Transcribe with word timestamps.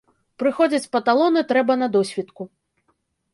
Прыходзіць 0.43 0.89
па 0.95 1.01
талоны 1.09 1.43
трэба 1.51 1.77
на 1.83 1.91
досвітку. 1.97 2.49